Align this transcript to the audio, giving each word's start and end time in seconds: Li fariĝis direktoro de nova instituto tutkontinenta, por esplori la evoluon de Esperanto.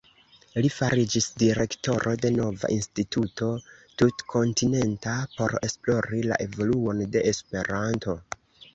Li 0.65 0.69
fariĝis 0.75 1.27
direktoro 1.43 2.13
de 2.23 2.31
nova 2.37 2.71
instituto 2.77 3.51
tutkontinenta, 4.05 5.15
por 5.37 5.57
esplori 5.71 6.27
la 6.33 6.43
evoluon 6.51 7.09
de 7.17 7.29
Esperanto. 7.37 8.23